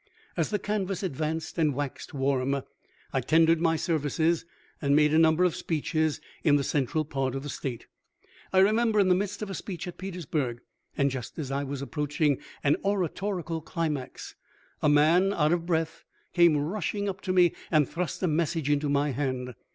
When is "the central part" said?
6.55-7.35